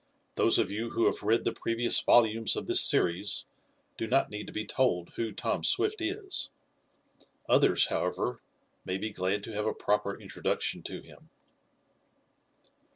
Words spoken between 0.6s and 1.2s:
you who